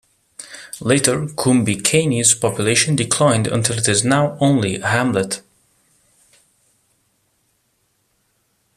Later 0.79 1.27
Coombe 1.27 1.75
Keynes' 1.83 2.33
population 2.33 2.95
declined 2.95 3.45
until 3.45 3.77
it 3.77 3.87
is 3.87 4.03
now 4.03 4.35
only 4.41 4.77
a 4.77 4.87
hamlet. 4.87 5.43